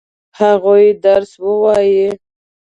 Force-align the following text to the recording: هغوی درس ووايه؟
هغوی 0.39 0.85
درس 1.03 1.31
ووايه؟ 1.43 2.09